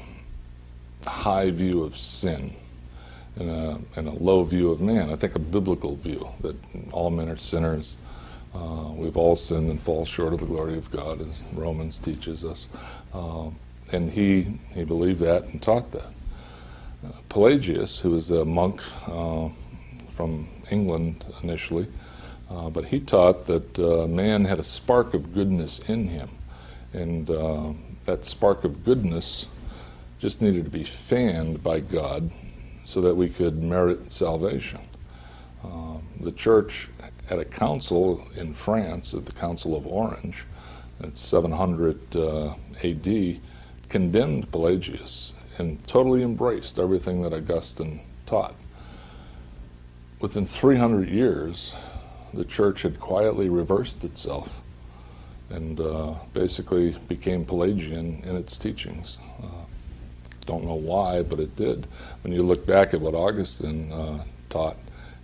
high 1.04 1.52
view 1.52 1.84
of 1.84 1.94
sin 1.94 2.54
and 3.38 3.50
a, 3.50 3.80
and 3.96 4.10
a, 4.10 4.12
low 4.12 4.44
view 4.44 4.72
of 4.72 4.82
man. 4.82 5.10
I 5.10 5.18
think 5.18 5.36
a 5.36 5.40
biblical 5.40 5.96
view 5.96 6.26
that 6.42 6.56
all 6.92 7.10
men 7.10 7.30
are 7.30 7.38
sinners. 7.38 7.96
Uh, 8.56 8.94
we've 8.98 9.18
all 9.18 9.36
sinned 9.36 9.70
and 9.70 9.82
fall 9.82 10.06
short 10.06 10.32
of 10.32 10.40
the 10.40 10.46
glory 10.46 10.78
of 10.78 10.90
God, 10.90 11.20
as 11.20 11.42
Romans 11.54 12.00
teaches 12.04 12.46
us. 12.46 12.68
Um, 13.14 13.60
and 13.92 14.10
he, 14.10 14.60
he 14.74 14.86
believed 14.86 15.20
that 15.20 15.44
and 15.44 15.62
taught 15.62 15.92
that. 15.92 16.14
Uh, 17.06 17.12
Pelagius, 17.30 18.00
who 18.02 18.12
was 18.12 18.32
a 18.32 18.46
monk 18.46 18.80
uh, 19.08 19.50
from 20.16 20.48
England 20.72 21.26
initially, 21.44 21.88
uh, 22.50 22.70
but 22.70 22.86
he 22.86 23.04
taught 23.04 23.46
that 23.48 23.78
uh, 23.78 24.08
man 24.08 24.46
had 24.46 24.60
a 24.60 24.64
spark 24.64 25.14
of 25.14 25.34
goodness 25.34 25.82
in 25.90 26.08
him. 26.08 26.30
And 26.94 27.30
uh, 27.30 27.74
that 28.08 28.24
spark 28.24 28.64
of 28.64 28.86
goodness 28.86 29.48
just 30.22 30.42
needed 30.42 30.64
to 30.64 30.72
be 30.72 30.88
fanned 31.10 31.62
by 31.62 31.82
God 31.82 32.32
so 32.86 33.02
that 33.02 33.14
we 33.14 33.34
could 33.34 33.56
merit 33.56 34.10
salvation. 34.10 34.80
Um, 35.62 36.08
the 36.24 36.32
church 36.32 36.90
at 37.30 37.40
a 37.40 37.46
council 37.46 38.28
in 38.36 38.56
France, 38.66 39.14
at 39.18 39.26
the 39.26 39.34
Council 39.34 39.76
of 39.76 39.86
Orange, 39.86 40.36
at 41.02 41.16
700 41.16 42.16
uh, 42.16 42.56
AD, 42.84 43.42
condemned 43.90 44.52
Pelagius 44.52 45.34
and 45.58 45.80
totally 45.92 46.24
embraced 46.24 46.80
everything 46.80 47.22
that 47.22 47.34
Augustine 47.34 48.06
taught. 48.28 48.56
Within 50.22 50.48
300 50.60 51.08
years, 51.08 51.74
the 52.34 52.46
church 52.46 52.82
had 52.82 53.00
quietly 53.00 53.50
reversed 53.50 54.04
itself 54.04 54.48
and 55.50 55.80
uh, 55.80 56.16
basically 56.34 56.96
became 57.08 57.46
Pelagian 57.46 58.22
in 58.24 58.36
its 58.36 58.58
teachings. 58.58 59.18
Uh, 59.42 59.66
don't 60.46 60.64
know 60.64 60.76
why, 60.76 61.22
but 61.24 61.40
it 61.40 61.56
did. 61.56 61.88
When 62.24 62.34
you 62.34 62.42
look 62.42 62.66
back 62.66 62.94
at 62.94 63.02
what 63.02 63.14
Augustine 63.14 63.92
uh, 63.92 64.26
taught 64.50 64.78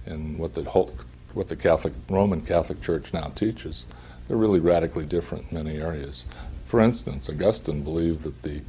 and 0.05 0.37
what 0.37 0.53
the 0.53 0.63
whole, 0.63 0.91
what 1.33 1.47
the 1.47 1.55
Catholic 1.55 1.93
Roman 2.09 2.45
Catholic 2.45 2.81
Church 2.81 3.05
now 3.13 3.31
teaches, 3.35 3.85
they're 4.27 4.37
really 4.37 4.59
radically 4.59 5.05
different 5.05 5.51
in 5.51 5.63
many 5.63 5.77
areas. 5.77 6.25
For 6.69 6.81
instance, 6.81 7.29
Augustine 7.29 7.83
believed 7.83 8.23
that 8.23 8.41
the 8.43 8.61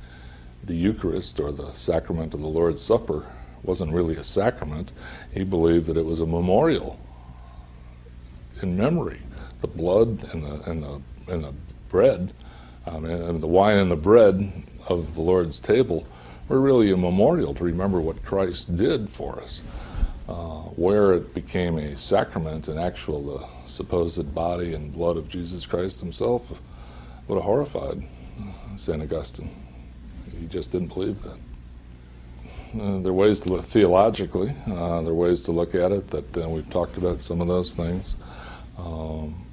the 0.65 0.75
Eucharist 0.75 1.41
or 1.41 1.53
the 1.53 1.73
sacrament 1.75 2.35
of 2.35 2.41
the 2.41 2.47
Lord's 2.47 2.83
Supper 2.83 3.27
wasn't 3.65 3.93
really 3.93 4.17
a 4.17 4.25
sacrament. 4.25 4.93
He 5.33 5.45
believed 5.45 5.87
that 5.87 5.97
it 5.97 6.05
was 6.05 6.21
a 6.21 6.27
memorial 6.27 6.99
in 8.63 8.77
memory. 8.77 9.21
The 9.61 9.69
blood 9.69 10.25
and 10.33 10.43
the 10.43 10.71
and 10.71 10.83
the 10.83 11.03
and 11.29 11.45
the 11.45 11.55
bread, 11.91 12.33
um, 12.87 13.05
and, 13.05 13.23
and 13.23 13.43
the 13.43 13.49
wine 13.49 13.79
and 13.79 13.91
the 13.91 13.97
bread 13.97 14.35
of 14.89 15.15
the 15.15 15.21
Lord's 15.21 15.61
table 15.61 16.07
were 16.49 16.61
really 16.61 16.93
a 16.93 16.97
memorial 16.97 17.55
to 17.55 17.65
remember 17.65 18.01
what 18.01 18.23
Christ 18.25 18.77
did 18.77 19.09
for 19.17 19.41
us. 19.41 19.63
Uh, 20.29 20.63
where 20.77 21.15
it 21.15 21.35
became 21.35 21.79
a 21.79 21.97
sacrament, 21.97 22.69
an 22.69 22.79
actual 22.79 23.39
the 23.39 23.69
supposed 23.69 24.33
body 24.35 24.75
and 24.75 24.93
blood 24.93 25.17
of 25.17 25.29
Jesus 25.29 25.67
Christ 25.67 25.99
himself, 25.99 26.43
would 27.29 27.35
have 27.35 27.45
horrified 27.45 27.99
St. 28.77 29.03
Augustine. 29.03 29.51
He 30.31 30.47
just 30.47 30.71
didn't 30.71 30.89
believe 30.89 31.17
that. 31.23 31.39
Uh, 32.81 33.03
there 33.03 33.11
are 33.11 33.15
ways 33.15 33.41
to 33.41 33.53
look 33.53 33.67
theologically, 33.73 34.51
uh, 34.67 35.03
there 35.03 35.13
are 35.13 35.15
ways 35.15 35.43
to 35.43 35.53
look 35.53 35.75
at 35.75 35.91
it 35.93 36.09
that 36.11 36.43
uh, 36.43 36.49
we've 36.49 36.71
talked 36.71 36.97
about 36.97 37.21
some 37.21 37.41
of 37.41 37.49
those 37.49 37.75
things. 37.77 38.15
Um, 38.79 39.47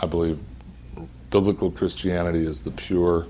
I 0.00 0.06
believe 0.06 0.38
biblical 1.30 1.70
Christianity 1.70 2.46
is 2.46 2.62
the 2.62 2.70
pure. 2.70 3.26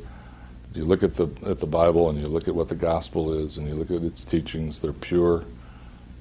You 0.72 0.84
look 0.84 1.02
at 1.02 1.16
the 1.16 1.34
at 1.46 1.58
the 1.58 1.66
Bible 1.66 2.10
and 2.10 2.18
you 2.18 2.26
look 2.26 2.46
at 2.46 2.54
what 2.54 2.68
the 2.68 2.76
gospel 2.76 3.44
is 3.44 3.56
and 3.56 3.66
you 3.66 3.74
look 3.74 3.90
at 3.90 4.02
its 4.02 4.24
teachings. 4.24 4.80
They're 4.80 4.92
pure, 4.92 5.44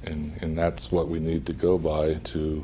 and 0.04 0.34
and 0.42 0.58
that's 0.58 0.92
what 0.92 1.10
we 1.10 1.20
need 1.20 1.46
to 1.46 1.54
go 1.54 1.78
by 1.78 2.16
to 2.34 2.64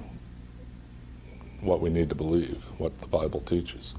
what 1.61 1.81
we 1.81 1.89
need 1.89 2.09
to 2.09 2.15
believe, 2.15 2.61
what 2.77 2.93
the 2.99 3.07
Bible 3.07 3.41
teaches. 3.41 3.93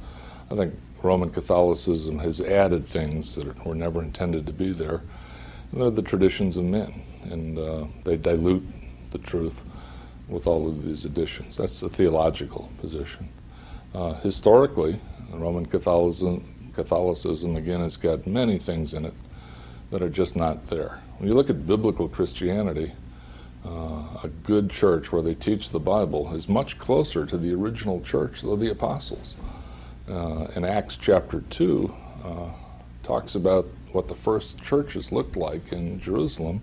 I 0.50 0.56
think 0.56 0.74
Roman 1.02 1.30
Catholicism 1.30 2.18
has 2.18 2.40
added 2.40 2.86
things 2.92 3.34
that 3.36 3.66
were 3.66 3.74
never 3.74 4.02
intended 4.02 4.46
to 4.46 4.52
be 4.52 4.72
there. 4.72 5.02
And 5.72 5.80
they're 5.80 5.90
the 5.90 6.02
traditions 6.02 6.56
of 6.56 6.64
men, 6.64 7.02
and 7.24 7.58
uh, 7.58 7.84
they 8.04 8.16
dilute 8.16 8.62
the 9.12 9.18
truth 9.18 9.54
with 10.28 10.46
all 10.46 10.68
of 10.68 10.84
these 10.84 11.04
additions. 11.04 11.56
That's 11.56 11.80
the 11.80 11.88
theological 11.88 12.70
position. 12.80 13.28
Uh, 13.94 14.20
historically, 14.20 15.00
Roman 15.32 15.66
Catholicism, 15.66 16.72
Catholicism, 16.74 17.56
again, 17.56 17.80
has 17.80 17.96
got 17.96 18.26
many 18.26 18.58
things 18.58 18.94
in 18.94 19.04
it 19.04 19.14
that 19.90 20.02
are 20.02 20.10
just 20.10 20.36
not 20.36 20.58
there. 20.68 21.00
When 21.18 21.28
you 21.28 21.34
look 21.34 21.50
at 21.50 21.66
biblical 21.66 22.08
Christianity, 22.08 22.92
uh, 23.66 24.20
a 24.23 24.30
good 24.46 24.70
church 24.70 25.06
where 25.11 25.23
they 25.23 25.35
teach 25.35 25.70
the 25.73 25.78
Bible 25.78 26.32
is 26.35 26.49
much 26.49 26.78
closer 26.78 27.26
to 27.26 27.37
the 27.37 27.52
original 27.52 28.00
church 28.04 28.44
of 28.44 28.61
the 28.61 28.70
apostles. 28.70 29.35
Uh, 30.08 30.46
in 30.54 30.64
Acts 30.64 30.96
chapter 31.00 31.42
2, 31.56 31.88
uh, 32.25 32.52
talks 33.04 33.35
about 33.35 33.64
what 33.92 34.08
the 34.08 34.14
first 34.25 34.58
churches 34.62 35.08
looked 35.11 35.37
like 35.37 35.73
in 35.73 36.00
Jerusalem. 36.00 36.62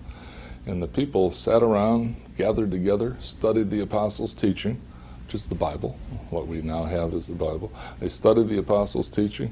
And 0.65 0.81
the 0.81 0.87
people 0.87 1.31
sat 1.31 1.61
around, 1.61 2.15
gathered 2.37 2.71
together, 2.71 3.17
studied 3.21 3.69
the 3.69 3.81
apostles' 3.83 4.33
teaching, 4.33 4.79
which 5.25 5.35
is 5.35 5.45
the 5.49 5.55
Bible. 5.55 5.97
What 6.29 6.47
we 6.47 6.61
now 6.61 6.85
have 6.85 7.13
is 7.13 7.27
the 7.27 7.35
Bible. 7.35 7.71
They 7.99 8.07
studied 8.07 8.47
the 8.47 8.59
apostles' 8.59 9.09
teaching. 9.13 9.51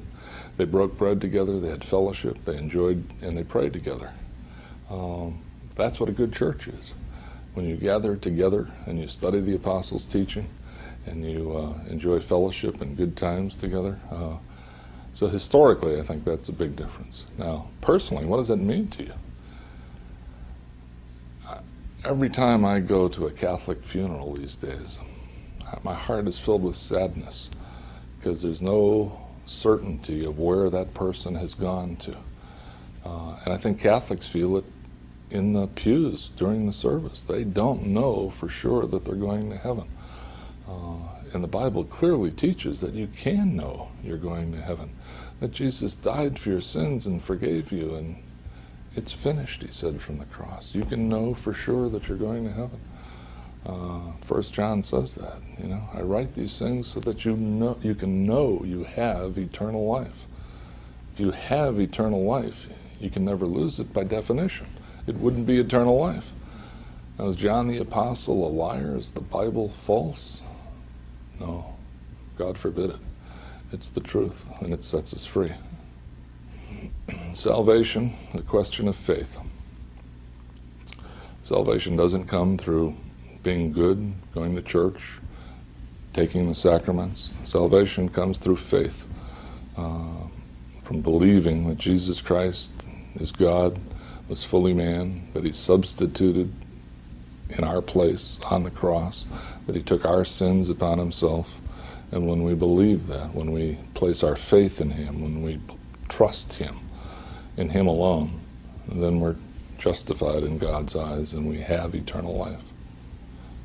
They 0.56 0.64
broke 0.64 0.96
bread 0.96 1.20
together. 1.20 1.60
They 1.60 1.68
had 1.68 1.84
fellowship. 1.84 2.36
They 2.46 2.56
enjoyed 2.56 3.04
and 3.20 3.36
they 3.36 3.44
prayed 3.44 3.74
together. 3.74 4.10
Um, 4.88 5.44
that's 5.76 6.00
what 6.00 6.08
a 6.08 6.12
good 6.12 6.32
church 6.32 6.66
is. 6.66 6.92
When 7.54 7.66
you 7.66 7.76
gather 7.76 8.16
together 8.16 8.68
and 8.86 8.98
you 8.98 9.08
study 9.08 9.40
the 9.40 9.56
apostles' 9.56 10.08
teaching 10.10 10.48
and 11.06 11.24
you 11.24 11.52
uh, 11.52 11.84
enjoy 11.90 12.20
fellowship 12.20 12.80
and 12.80 12.96
good 12.96 13.16
times 13.16 13.56
together. 13.56 13.98
Uh, 14.10 14.38
so 15.12 15.28
historically, 15.28 16.00
I 16.00 16.06
think 16.06 16.24
that's 16.24 16.48
a 16.48 16.52
big 16.52 16.76
difference. 16.76 17.24
Now, 17.38 17.70
personally, 17.82 18.24
what 18.24 18.38
does 18.38 18.48
that 18.48 18.56
mean 18.56 18.88
to 18.96 19.02
you? 19.04 19.12
Every 22.04 22.30
time 22.30 22.64
I 22.64 22.80
go 22.80 23.08
to 23.10 23.26
a 23.26 23.32
Catholic 23.32 23.78
funeral 23.92 24.34
these 24.34 24.56
days, 24.56 24.98
my 25.84 25.94
heart 25.94 26.26
is 26.26 26.40
filled 26.44 26.64
with 26.64 26.74
sadness 26.74 27.48
because 28.18 28.42
there's 28.42 28.62
no 28.62 29.20
certainty 29.46 30.24
of 30.24 30.38
where 30.38 30.68
that 30.70 30.94
person 30.94 31.34
has 31.34 31.54
gone 31.54 31.96
to. 32.04 32.16
Uh, 33.04 33.38
and 33.44 33.54
I 33.54 33.60
think 33.60 33.80
Catholics 33.80 34.28
feel 34.32 34.56
it 34.56 34.64
in 35.32 35.52
the 35.52 35.66
pews 35.74 36.30
during 36.38 36.66
the 36.66 36.72
service. 36.72 37.24
They 37.26 37.44
don't 37.44 37.86
know 37.86 38.32
for 38.38 38.48
sure 38.48 38.86
that 38.86 39.04
they're 39.04 39.16
going 39.16 39.50
to 39.50 39.56
heaven. 39.56 39.88
Uh, 40.68 41.20
and 41.34 41.42
the 41.42 41.48
Bible 41.48 41.84
clearly 41.84 42.30
teaches 42.30 42.80
that 42.80 42.94
you 42.94 43.08
can 43.24 43.56
know 43.56 43.88
you're 44.02 44.18
going 44.18 44.52
to 44.52 44.60
heaven, 44.60 44.90
that 45.40 45.52
Jesus 45.52 45.96
died 46.04 46.38
for 46.38 46.50
your 46.50 46.60
sins 46.60 47.06
and 47.06 47.22
forgave 47.22 47.72
you, 47.72 47.96
and 47.96 48.16
it's 48.94 49.14
finished, 49.22 49.62
he 49.62 49.68
said 49.68 50.00
from 50.06 50.18
the 50.18 50.26
cross. 50.26 50.70
You 50.72 50.84
can 50.84 51.08
know 51.08 51.34
for 51.42 51.54
sure 51.54 51.88
that 51.90 52.04
you're 52.04 52.18
going 52.18 52.44
to 52.44 52.52
heaven. 52.52 52.80
Uh, 53.64 54.12
First 54.28 54.52
John 54.52 54.82
says 54.82 55.14
that. 55.16 55.40
You 55.58 55.68
know, 55.68 55.82
I 55.94 56.02
write 56.02 56.34
these 56.34 56.58
things 56.58 56.92
so 56.92 57.00
that 57.00 57.24
you 57.24 57.36
know 57.36 57.78
you 57.80 57.94
can 57.94 58.26
know 58.26 58.62
you 58.64 58.84
have 58.84 59.38
eternal 59.38 59.86
life. 59.90 60.14
If 61.14 61.20
you 61.20 61.30
have 61.30 61.78
eternal 61.78 62.24
life, 62.24 62.54
You 63.02 63.10
can 63.10 63.24
never 63.24 63.46
lose 63.46 63.80
it 63.80 63.92
by 63.92 64.04
definition. 64.04 64.66
It 65.06 65.18
wouldn't 65.18 65.46
be 65.46 65.58
eternal 65.58 65.98
life. 65.98 66.24
Now, 67.18 67.28
is 67.28 67.36
John 67.36 67.68
the 67.68 67.80
Apostle 67.80 68.46
a 68.46 68.50
liar? 68.50 68.96
Is 68.96 69.10
the 69.14 69.20
Bible 69.20 69.74
false? 69.86 70.42
No. 71.38 71.74
God 72.38 72.56
forbid 72.58 72.90
it. 72.90 73.00
It's 73.72 73.90
the 73.90 74.00
truth, 74.00 74.36
and 74.60 74.72
it 74.72 74.82
sets 74.82 75.12
us 75.12 75.28
free. 75.32 75.52
Salvation, 77.34 78.16
a 78.34 78.42
question 78.42 78.88
of 78.88 78.94
faith. 79.06 79.28
Salvation 81.42 81.96
doesn't 81.96 82.28
come 82.28 82.58
through 82.58 82.94
being 83.42 83.72
good, 83.72 84.14
going 84.34 84.54
to 84.54 84.62
church, 84.62 85.00
taking 86.14 86.46
the 86.46 86.54
sacraments. 86.54 87.32
Salvation 87.44 88.08
comes 88.08 88.38
through 88.38 88.58
faith, 88.70 88.94
uh, 89.76 90.28
from 90.86 91.02
believing 91.02 91.68
that 91.68 91.78
Jesus 91.78 92.20
Christ 92.24 92.70
is 93.16 93.32
God, 93.32 93.80
was 94.28 94.46
fully 94.50 94.72
man, 94.72 95.28
that 95.34 95.44
he 95.44 95.52
substituted 95.52 96.50
in 97.50 97.64
our 97.64 97.82
place 97.82 98.38
on 98.44 98.64
the 98.64 98.70
cross, 98.70 99.26
that 99.66 99.76
he 99.76 99.82
took 99.82 100.04
our 100.04 100.24
sins 100.24 100.70
upon 100.70 100.98
himself. 100.98 101.46
And 102.10 102.28
when 102.28 102.44
we 102.44 102.54
believe 102.54 103.06
that, 103.08 103.34
when 103.34 103.52
we 103.52 103.78
place 103.94 104.22
our 104.22 104.36
faith 104.50 104.80
in 104.80 104.90
him, 104.90 105.22
when 105.22 105.42
we 105.42 105.60
trust 106.08 106.54
him, 106.54 106.88
in 107.56 107.68
him 107.68 107.86
alone, 107.86 108.40
then 108.88 109.20
we're 109.20 109.36
justified 109.78 110.42
in 110.42 110.58
God's 110.58 110.94
eyes 110.96 111.32
and 111.34 111.48
we 111.48 111.60
have 111.60 111.94
eternal 111.94 112.38
life. 112.38 112.62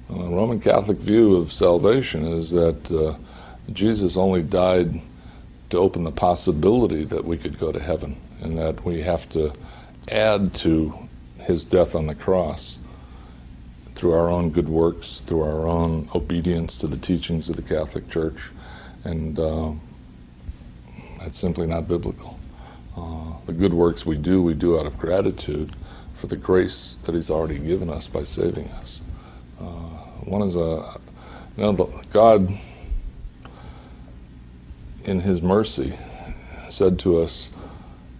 Well, 0.09 0.29
the 0.29 0.35
Roman 0.35 0.61
Catholic 0.61 0.99
view 0.99 1.35
of 1.35 1.51
salvation 1.51 2.25
is 2.25 2.49
that 2.51 2.81
uh, 2.89 3.17
Jesus 3.73 4.15
only 4.17 4.41
died 4.41 4.87
to 5.69 5.77
open 5.77 6.03
the 6.03 6.11
possibility 6.11 7.05
that 7.05 7.23
we 7.23 7.37
could 7.37 7.59
go 7.59 7.71
to 7.71 7.79
heaven 7.79 8.21
and 8.41 8.57
that 8.57 8.85
we 8.85 9.01
have 9.01 9.29
to 9.31 9.53
add 10.07 10.53
to 10.63 10.93
his 11.39 11.65
death 11.65 11.95
on 11.95 12.07
the 12.07 12.15
cross 12.15 12.77
through 13.99 14.13
our 14.13 14.29
own 14.29 14.51
good 14.51 14.69
works, 14.69 15.21
through 15.27 15.41
our 15.41 15.67
own 15.67 16.09
obedience 16.13 16.77
to 16.79 16.87
the 16.87 16.97
teachings 16.97 17.49
of 17.49 17.55
the 17.55 17.63
Catholic 17.63 18.07
Church, 18.09 18.37
and 19.05 19.39
uh, 19.39 19.71
that's 21.19 21.39
simply 21.39 21.65
not 21.65 21.87
biblical. 21.87 22.39
Uh, 22.95 23.43
the 23.45 23.53
good 23.53 23.73
works 23.73 24.05
we 24.05 24.17
do, 24.17 24.41
we 24.41 24.53
do 24.53 24.77
out 24.77 24.85
of 24.85 24.97
gratitude 24.99 25.75
for 26.19 26.27
the 26.27 26.37
grace 26.37 26.97
that 27.05 27.15
He's 27.15 27.29
already 27.29 27.59
given 27.59 27.89
us 27.89 28.07
by 28.11 28.23
saving 28.23 28.67
us. 28.67 28.99
Uh, 29.59 30.21
one 30.25 30.41
is 30.43 30.55
a, 30.55 30.99
you 31.55 31.63
know, 31.63 32.01
God, 32.13 32.47
in 35.05 35.19
His 35.19 35.41
mercy, 35.41 35.97
said 36.69 36.99
to 36.99 37.17
us, 37.17 37.49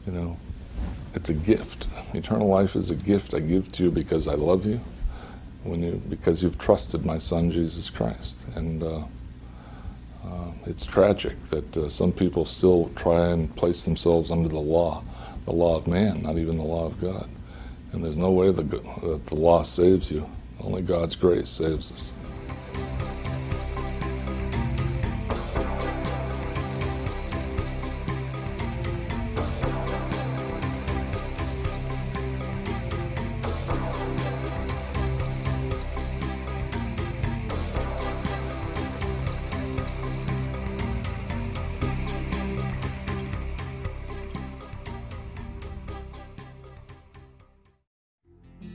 you 0.06 0.12
know, 0.12 0.38
it's 1.18 1.30
a 1.30 1.34
gift. 1.34 1.88
Eternal 2.14 2.48
life 2.48 2.76
is 2.76 2.92
a 2.92 2.96
gift 2.96 3.34
I 3.34 3.40
give 3.40 3.72
to 3.74 3.84
you 3.84 3.92
because 3.92 4.28
I 4.28 4.36
love 4.36 4.66
you 4.66 4.80
when 5.64 5.82
you 5.82 6.00
because 6.10 6.44
you've 6.44 6.60
trusted 6.60 7.04
my 7.04 7.18
Son 7.18 7.50
Jesus 7.52 7.90
Christ. 7.96 8.36
And 8.56 8.84
uh, 8.84 9.08
uh, 10.24 10.54
it's 10.68 10.86
tragic 10.86 11.36
that 11.50 11.76
uh, 11.76 11.90
some 11.90 12.14
people 12.14 12.46
still 12.46 12.92
try 12.96 13.32
and 13.32 13.54
place 13.56 13.84
themselves 13.84 14.32
under 14.32 14.48
the 14.48 14.60
law, 14.60 15.04
the 15.46 15.52
law 15.52 15.80
of 15.80 15.88
man, 15.88 16.22
not 16.22 16.38
even 16.38 16.56
the 16.56 16.64
law 16.64 16.92
of 16.92 17.02
God. 17.02 17.28
And 17.92 18.04
there's 18.04 18.18
no 18.18 18.32
way 18.32 18.52
that 18.52 18.70
the 19.30 19.36
law 19.36 19.64
saves 19.64 20.12
you. 20.12 20.26
Only 20.60 20.84
God's 20.84 21.16
grace 21.16 21.50
saves 21.50 21.92
us. 21.92 22.12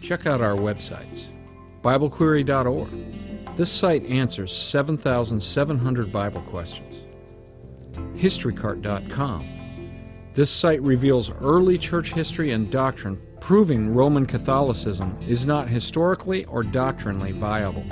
Check 0.03 0.27
out 0.27 0.41
our 0.41 0.57
websites. 0.57 1.29
BibleQuery.org. 1.83 2.91
This 3.57 3.81
site 3.81 4.05
answers 4.05 4.51
7,700 4.73 6.13
Bible 6.13 6.45
questions. 6.51 7.05
HistoryCarl.com. 8.21 10.33
This 10.35 10.61
site 10.61 10.83
reveals 10.83 11.31
early 11.43 11.79
church 11.79 12.11
history 12.15 12.53
and 12.53 12.73
doctrine 12.73 13.21
proving 13.41 13.95
Roman 13.95 14.27
Catholicism 14.27 15.17
is 15.29 15.47
not 15.47 15.69
historically 15.69 16.47
or 16.47 16.65
doctrinally 16.65 17.31
viable. 17.39 17.85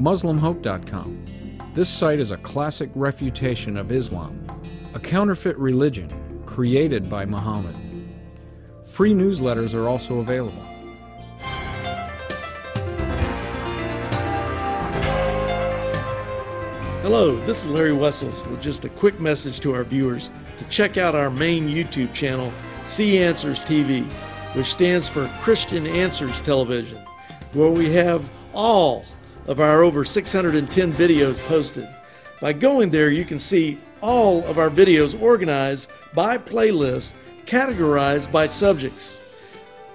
MuslimHope.com. 0.00 1.72
This 1.76 2.00
site 2.00 2.18
is 2.18 2.32
a 2.32 2.38
classic 2.38 2.90
refutation 2.96 3.76
of 3.76 3.92
Islam, 3.92 4.48
a 4.94 5.00
counterfeit 5.00 5.56
religion 5.58 6.42
created 6.46 7.08
by 7.08 7.24
Muhammad. 7.24 7.76
Free 8.96 9.14
newsletters 9.14 9.74
are 9.74 9.88
also 9.88 10.20
available. 10.20 10.71
Hello, 17.02 17.44
this 17.48 17.56
is 17.56 17.66
Larry 17.66 17.92
Wessels 17.92 18.46
with 18.48 18.62
just 18.62 18.84
a 18.84 18.88
quick 18.88 19.18
message 19.18 19.58
to 19.62 19.74
our 19.74 19.82
viewers 19.82 20.30
to 20.60 20.70
check 20.70 20.96
out 20.96 21.16
our 21.16 21.30
main 21.30 21.64
YouTube 21.64 22.14
channel, 22.14 22.52
See 22.94 23.18
Answers 23.18 23.58
TV, 23.68 24.06
which 24.56 24.68
stands 24.68 25.08
for 25.08 25.26
Christian 25.42 25.84
Answers 25.84 26.30
Television, 26.46 27.04
where 27.54 27.72
we 27.72 27.92
have 27.92 28.20
all 28.52 29.04
of 29.48 29.58
our 29.58 29.82
over 29.82 30.04
610 30.04 30.92
videos 30.92 31.36
posted. 31.48 31.88
By 32.40 32.52
going 32.52 32.92
there, 32.92 33.10
you 33.10 33.24
can 33.24 33.40
see 33.40 33.80
all 34.00 34.44
of 34.44 34.56
our 34.56 34.70
videos 34.70 35.20
organized 35.20 35.88
by 36.14 36.38
playlist, 36.38 37.10
categorized 37.50 38.30
by 38.30 38.46
subjects. 38.46 39.18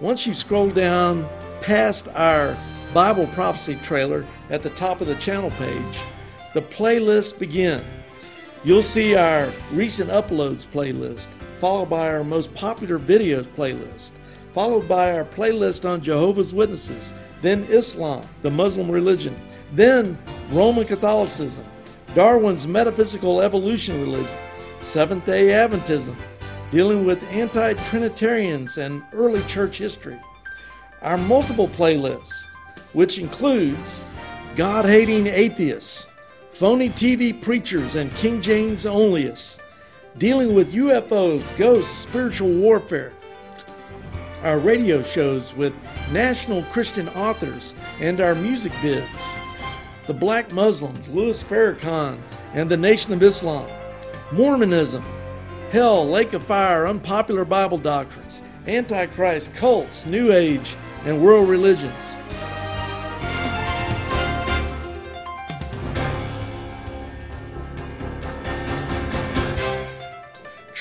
Once 0.02 0.28
you 0.28 0.34
scroll 0.34 0.74
down 0.74 1.24
past 1.64 2.10
our 2.16 2.56
Bible 2.94 3.32
prophecy 3.34 3.80
trailer 3.88 4.28
at 4.50 4.62
the 4.62 4.72
top 4.72 5.00
of 5.00 5.08
the 5.08 5.18
channel 5.24 5.52
page, 5.52 6.17
the 6.54 6.62
playlists 6.62 7.38
begin. 7.38 7.84
You'll 8.64 8.84
see 8.84 9.16
our 9.16 9.54
recent 9.74 10.10
uploads 10.10 10.66
playlist, 10.74 11.28
followed 11.62 11.90
by 11.90 12.08
our 12.08 12.24
most 12.24 12.54
popular 12.54 13.00
videos 13.00 13.48
playlist, 13.56 14.12
followed 14.54 14.88
by 14.88 15.12
our 15.12 15.26
playlist 15.26 15.86
on 15.86 16.04
Jehovah's 16.04 16.54
Witnesses, 16.54 17.04
then 17.44 17.66
Islam, 17.66 18.28
the 18.44 18.50
Muslim 18.50 18.90
religion, 18.90 19.36
then 19.76 20.18
Roman 20.52 20.88
Catholicism, 20.88 21.66
Darwin's 22.16 22.66
metaphysical 22.66 23.42
evolution 23.42 24.02
religion, 24.02 24.38
Seventh 24.94 25.26
day 25.26 25.48
Adventism, 25.50 26.16
dealing 26.72 27.06
with 27.06 27.20
anti 27.24 27.74
Trinitarians 27.92 28.78
and 28.78 29.04
early 29.14 29.42
church 29.54 29.78
history. 29.78 30.20
Our 31.02 31.18
multiple 31.18 31.68
playlists, 31.68 32.32
which 32.94 33.20
includes 33.20 34.04
God 34.58 34.86
hating 34.86 35.28
atheists, 35.28 36.08
phony 36.60 36.90
TV 36.90 37.40
preachers, 37.44 37.96
and 37.96 38.12
King 38.22 38.42
James 38.42 38.86
onlyists, 38.86 39.58
dealing 40.18 40.56
with 40.56 40.74
UFOs, 40.74 41.58
ghosts, 41.60 42.06
spiritual 42.10 42.60
warfare. 42.60 43.12
Our 44.42 44.60
radio 44.60 45.04
shows 45.14 45.52
with 45.58 45.74
national 46.12 46.66
Christian 46.72 47.10
authors 47.10 47.74
and 48.00 48.22
our 48.22 48.34
music 48.34 48.72
vids. 48.84 50.08
The 50.08 50.14
Black 50.14 50.52
Muslims, 50.52 51.08
Louis 51.10 51.44
Farrakhan, 51.50 52.22
and 52.56 52.70
the 52.70 52.78
Nation 52.78 53.14
of 53.14 53.22
Islam. 53.22 53.68
Mormonism, 54.34 55.04
hell, 55.72 56.10
lake 56.10 56.34
of 56.34 56.44
fire, 56.44 56.88
unpopular 56.88 57.46
Bible 57.46 57.78
doctrines, 57.78 58.40
Antichrist, 58.68 59.50
cults, 59.60 60.04
New 60.08 60.34
Age, 60.34 60.76
and 61.06 61.24
world 61.24 61.50
religions. 61.50 61.94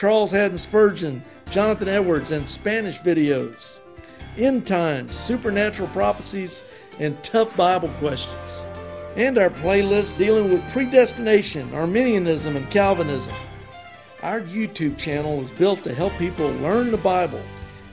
Charles 0.00 0.30
Haddon 0.30 0.58
Spurgeon, 0.58 1.24
Jonathan 1.50 1.88
Edwards, 1.88 2.30
and 2.30 2.46
Spanish 2.48 2.96
videos. 3.00 3.56
End 4.36 4.66
times, 4.66 5.12
supernatural 5.26 5.88
prophecies, 5.94 6.62
and 7.00 7.16
tough 7.30 7.48
Bible 7.56 7.94
questions. 7.98 8.34
And 9.16 9.38
our 9.38 9.48
playlist 9.48 10.18
dealing 10.18 10.52
with 10.52 10.60
predestination, 10.74 11.72
Arminianism, 11.72 12.56
and 12.56 12.70
Calvinism. 12.70 13.32
Our 14.22 14.40
YouTube 14.42 14.98
channel 14.98 15.42
is 15.42 15.58
built 15.58 15.82
to 15.84 15.94
help 15.94 16.12
people 16.18 16.50
learn 16.50 16.90
the 16.90 16.98
Bible 16.98 17.42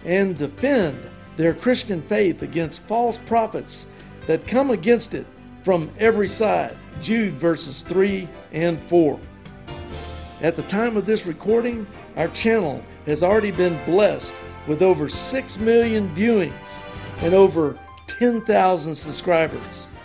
and 0.05 0.37
defend 0.37 1.09
their 1.37 1.55
Christian 1.55 2.05
faith 2.09 2.41
against 2.41 2.81
false 2.87 3.17
prophets 3.27 3.85
that 4.27 4.45
come 4.45 4.71
against 4.71 5.13
it 5.13 5.25
from 5.63 5.89
every 5.99 6.27
side. 6.27 6.77
Jude 7.01 7.39
verses 7.39 7.83
3 7.87 8.29
and 8.51 8.77
4. 8.89 9.19
At 10.43 10.57
the 10.57 10.63
time 10.63 10.97
of 10.97 11.05
this 11.05 11.25
recording, 11.25 11.87
our 12.17 12.27
channel 12.43 12.83
has 13.05 13.23
already 13.23 13.51
been 13.51 13.81
blessed 13.85 14.33
with 14.67 14.81
over 14.81 15.07
6 15.07 15.57
million 15.57 16.13
viewings 16.13 16.53
and 17.23 17.33
over 17.33 17.79
10,000 18.19 18.93
subscribers. 18.93 19.87